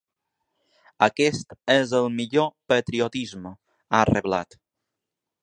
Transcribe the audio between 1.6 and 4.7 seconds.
és el millor patriotisme, ha reblat.